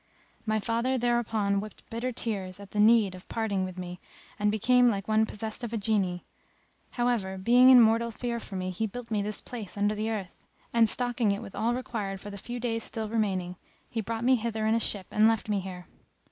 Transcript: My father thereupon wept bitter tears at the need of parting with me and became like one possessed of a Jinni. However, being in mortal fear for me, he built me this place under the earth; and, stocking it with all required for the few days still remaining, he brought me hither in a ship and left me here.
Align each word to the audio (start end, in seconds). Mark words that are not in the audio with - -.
My 0.47 0.59
father 0.59 0.97
thereupon 0.97 1.59
wept 1.59 1.87
bitter 1.91 2.11
tears 2.11 2.59
at 2.59 2.71
the 2.71 2.79
need 2.79 3.13
of 3.13 3.29
parting 3.29 3.63
with 3.63 3.77
me 3.77 3.99
and 4.39 4.49
became 4.49 4.87
like 4.87 5.07
one 5.07 5.27
possessed 5.27 5.63
of 5.63 5.73
a 5.73 5.77
Jinni. 5.77 6.23
However, 6.89 7.37
being 7.37 7.69
in 7.69 7.79
mortal 7.79 8.09
fear 8.09 8.39
for 8.39 8.55
me, 8.55 8.71
he 8.71 8.87
built 8.87 9.11
me 9.11 9.21
this 9.21 9.41
place 9.41 9.77
under 9.77 9.93
the 9.93 10.09
earth; 10.09 10.43
and, 10.73 10.89
stocking 10.89 11.29
it 11.29 11.41
with 11.43 11.53
all 11.53 11.75
required 11.75 12.19
for 12.19 12.31
the 12.31 12.39
few 12.39 12.59
days 12.59 12.83
still 12.83 13.09
remaining, 13.09 13.57
he 13.91 14.01
brought 14.01 14.23
me 14.23 14.37
hither 14.37 14.65
in 14.65 14.73
a 14.73 14.79
ship 14.79 15.05
and 15.11 15.27
left 15.27 15.47
me 15.49 15.59
here. 15.59 15.85